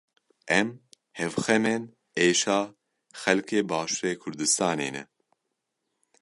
Em 0.59 0.67
hevxemên 1.19 1.83
êşa 2.25 2.59
xelkê 3.21 3.59
Başûrê 3.69 4.11
Kurdistanê 4.21 4.89
ne. 4.95 5.03